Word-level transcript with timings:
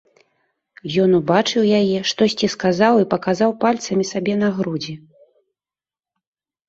Ён 1.03 1.09
убачыў 1.17 1.67
яе, 1.81 1.99
штосьці 2.11 2.47
сказаў 2.55 2.95
і 3.03 3.07
паказаў 3.13 3.51
пальцамі 3.67 4.09
сабе 4.15 4.33
на 4.41 4.49
грудзі. 4.59 4.93